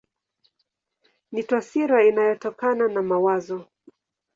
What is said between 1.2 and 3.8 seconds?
Ni taswira inayotokana na mawazo.